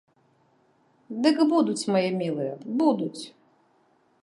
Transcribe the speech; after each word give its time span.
Дык 1.25 1.37
будуць, 1.51 1.89
мае 1.97 2.03
мілыя, 2.21 2.53
будуць. 2.83 3.23